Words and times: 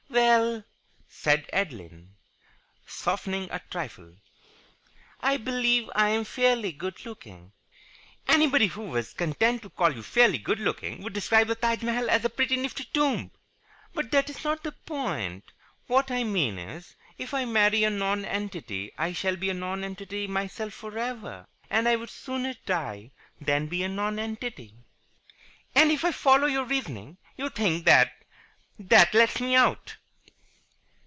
"Well," 0.13 0.65
said 1.07 1.49
Adeline, 1.53 2.15
softening 2.85 3.49
a 3.51 3.61
trifle, 3.69 4.15
"I 5.21 5.37
believe 5.37 5.89
I 5.95 6.09
am 6.09 6.25
fairly 6.25 6.71
good 6.73 7.05
looking" 7.05 7.53
"Anybody 8.27 8.67
who 8.67 8.81
was 8.83 9.13
content 9.13 9.61
to 9.61 9.69
call 9.69 9.93
you 9.93 10.03
fairly 10.03 10.37
good 10.37 10.59
looking 10.59 11.01
would 11.01 11.13
describe 11.13 11.47
the 11.47 11.55
Taj 11.55 11.81
Mahal 11.81 12.09
as 12.09 12.25
a 12.25 12.29
pretty 12.29 12.55
nifty 12.57 12.85
tomb." 12.93 13.31
"But 13.93 14.11
that 14.11 14.29
is 14.29 14.43
not 14.43 14.63
the 14.63 14.71
point. 14.73 15.45
What 15.87 16.11
I 16.11 16.23
mean 16.25 16.57
is, 16.59 16.95
if 17.17 17.33
I 17.33 17.45
marry 17.45 17.83
a 17.85 17.89
nonentity 17.89 18.91
I 18.97 19.13
shall 19.13 19.35
be 19.37 19.49
a 19.49 19.53
nonentity 19.53 20.27
myself 20.27 20.73
for 20.73 20.97
ever. 20.97 21.47
And 21.69 21.87
I 21.87 21.95
would 21.95 22.09
sooner 22.09 22.55
die 22.65 23.11
than 23.39 23.67
be 23.67 23.83
a 23.83 23.87
nonentity." 23.89 24.75
"And, 25.75 25.89
if 25.91 26.03
I 26.03 26.11
follow 26.11 26.47
your 26.47 26.65
reasoning, 26.65 27.17
you 27.37 27.49
think 27.49 27.85
that 27.85 28.11
that 28.77 29.13
lets 29.13 29.39
me 29.39 29.55
out?" 29.55 29.95